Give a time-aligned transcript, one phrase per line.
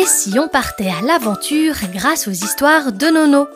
[0.00, 3.48] Et si on partait à l'aventure grâce aux histoires de Nono?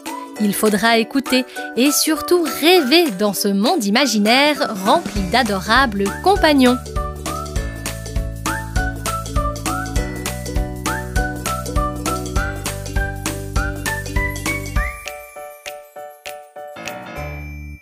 [0.43, 6.77] Il faudra écouter et surtout rêver dans ce monde imaginaire rempli d'adorables compagnons.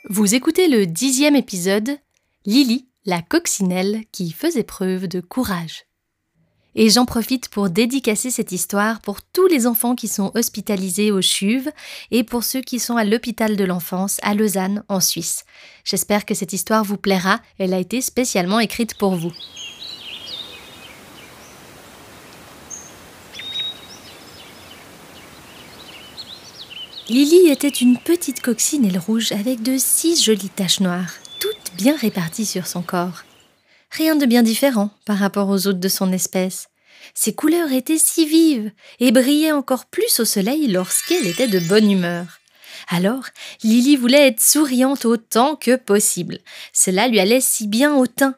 [0.09, 1.99] Vous écoutez le dixième épisode,
[2.47, 5.87] Lily, la coccinelle qui faisait preuve de courage.
[6.75, 11.21] Et j'en profite pour dédicacer cette histoire pour tous les enfants qui sont hospitalisés au
[11.21, 11.71] CHUV
[12.11, 15.45] et pour ceux qui sont à l'hôpital de l'enfance à Lausanne, en Suisse.
[15.85, 19.33] J'espère que cette histoire vous plaira, elle a été spécialement écrite pour vous.
[27.09, 32.47] Lily était une petite coccinelle rouge avec de six jolies taches noires, toutes bien réparties
[32.47, 33.25] sur son corps.
[33.93, 36.69] Rien de bien différent par rapport aux autres de son espèce.
[37.15, 41.91] Ses couleurs étaient si vives et brillaient encore plus au soleil lorsqu'elle était de bonne
[41.91, 42.41] humeur.
[42.89, 43.25] Alors,
[43.63, 46.39] Lily voulait être souriante autant que possible.
[46.73, 48.35] Cela lui allait si bien au teint.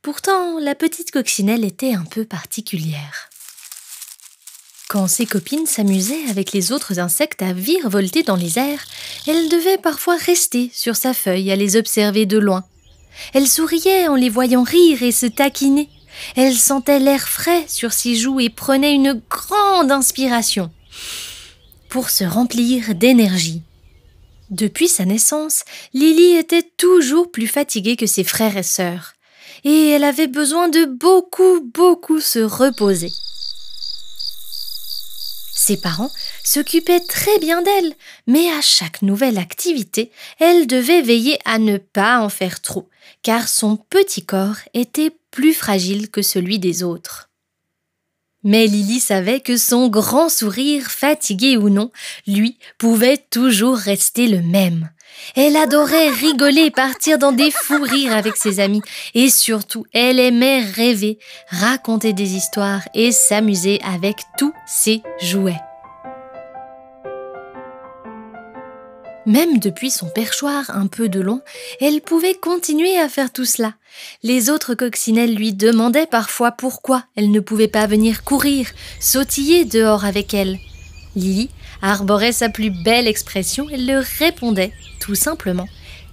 [0.00, 3.28] Pourtant, la petite coccinelle était un peu particulière.
[4.88, 8.84] Quand ses copines s'amusaient avec les autres insectes à virevolter dans les airs,
[9.26, 12.64] elle devait parfois rester sur sa feuille à les observer de loin.
[13.32, 15.88] Elle souriait en les voyant rire et se taquiner.
[16.36, 20.70] Elle sentait l'air frais sur ses joues et prenait une grande inspiration
[21.88, 23.62] pour se remplir d'énergie.
[24.50, 29.14] Depuis sa naissance, Lily était toujours plus fatiguée que ses frères et sœurs,
[29.64, 33.10] et elle avait besoin de beaucoup, beaucoup se reposer.
[35.54, 36.10] Ses parents
[36.44, 37.94] s'occupaient très bien d'elle,
[38.28, 42.88] mais à chaque nouvelle activité, elle devait veiller à ne pas en faire trop,
[43.22, 47.30] car son petit corps était plus fragile que celui des autres.
[48.44, 51.90] Mais Lily savait que son grand sourire, fatigué ou non,
[52.26, 54.90] lui, pouvait toujours rester le même.
[55.34, 58.82] Elle adorait rigoler, partir dans des fous rires avec ses amis,
[59.14, 61.18] et surtout, elle aimait rêver,
[61.48, 65.60] raconter des histoires et s'amuser avec tous ses jouets.
[69.26, 71.40] Même depuis son perchoir un peu de long,
[71.80, 73.74] elle pouvait continuer à faire tout cela.
[74.22, 78.68] Les autres coccinelles lui demandaient parfois pourquoi elle ne pouvait pas venir courir,
[79.00, 80.58] sautiller dehors avec elle.
[81.16, 81.48] Lily
[81.80, 85.68] arborait sa plus belle expression et leur répondait tout simplement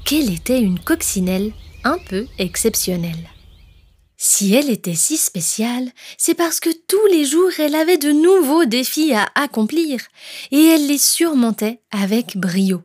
[0.05, 1.51] qu'elle était une coccinelle
[1.83, 3.29] un peu exceptionnelle.
[4.23, 8.65] Si elle était si spéciale, c'est parce que tous les jours elle avait de nouveaux
[8.65, 9.99] défis à accomplir,
[10.51, 12.83] et elle les surmontait avec brio.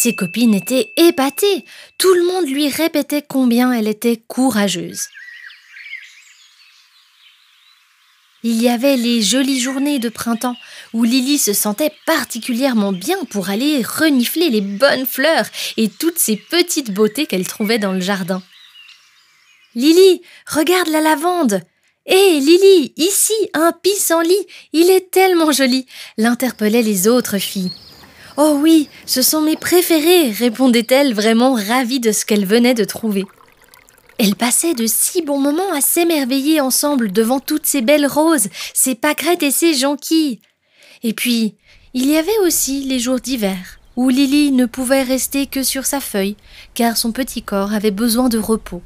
[0.00, 1.64] Ses copines étaient épatées,
[1.98, 5.08] tout le monde lui répétait combien elle était courageuse.
[8.44, 10.54] Il y avait les jolies journées de printemps
[10.92, 16.36] où Lily se sentait particulièrement bien pour aller renifler les bonnes fleurs et toutes ces
[16.36, 18.40] petites beautés qu'elle trouvait dans le jardin.
[19.74, 21.60] Lily, regarde la lavande.
[22.06, 25.86] Hé, Lily, ici, un pissenlit, il est tellement joli,
[26.18, 27.72] l'interpellaient les autres filles.
[28.40, 33.24] Oh oui, ce sont mes préférés, répondait-elle vraiment ravie de ce qu'elle venait de trouver.
[34.16, 38.94] Elle passait de si bons moments à s'émerveiller ensemble devant toutes ces belles roses, ces
[38.94, 40.40] pâquerettes et ces jonquilles.
[41.02, 41.56] Et puis,
[41.94, 45.98] il y avait aussi les jours d'hiver, où Lily ne pouvait rester que sur sa
[45.98, 46.36] feuille,
[46.74, 48.82] car son petit corps avait besoin de repos.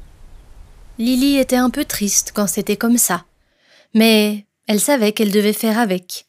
[0.97, 3.25] Lily était un peu triste quand c'était comme ça,
[3.93, 6.25] mais elle savait qu'elle devait faire avec.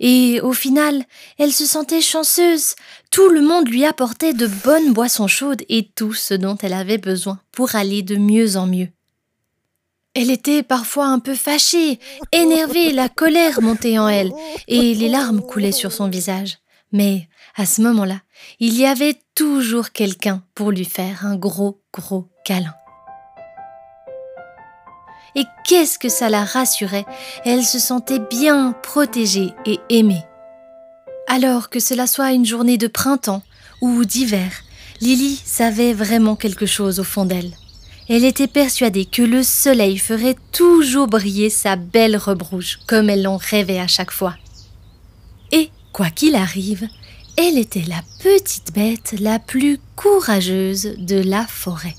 [0.00, 1.04] Et au final,
[1.38, 2.74] elle se sentait chanceuse.
[3.10, 6.98] Tout le monde lui apportait de bonnes boissons chaudes et tout ce dont elle avait
[6.98, 8.88] besoin pour aller de mieux en mieux.
[10.14, 11.98] Elle était parfois un peu fâchée,
[12.30, 14.32] énervée, la colère montait en elle,
[14.68, 16.58] et les larmes coulaient sur son visage.
[16.92, 18.20] Mais à ce moment-là,
[18.60, 22.74] il y avait toujours quelqu'un pour lui faire un gros, gros câlin
[25.34, 27.06] et qu'est-ce que ça la rassurait,
[27.44, 30.24] elle se sentait bien protégée et aimée.
[31.26, 33.42] Alors que cela soit une journée de printemps
[33.80, 34.50] ou d'hiver,
[35.00, 37.52] Lily savait vraiment quelque chose au fond d'elle.
[38.08, 43.22] Elle était persuadée que le soleil ferait toujours briller sa belle robe rouge, comme elle
[43.22, 44.34] l'en rêvait à chaque fois.
[45.52, 46.86] Et, quoi qu'il arrive,
[47.36, 51.94] elle était la petite bête la plus courageuse de la forêt.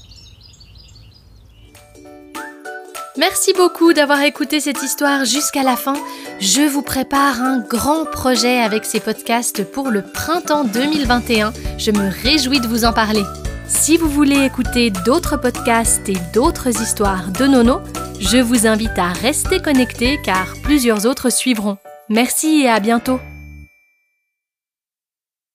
[3.17, 5.95] Merci beaucoup d'avoir écouté cette histoire jusqu'à la fin.
[6.41, 11.53] Je vous prépare un grand projet avec ces podcasts pour le printemps 2021.
[11.77, 13.23] Je me réjouis de vous en parler.
[13.67, 17.79] Si vous voulez écouter d'autres podcasts et d'autres histoires de Nono,
[18.19, 21.77] je vous invite à rester connecté car plusieurs autres suivront.
[22.09, 23.19] Merci et à bientôt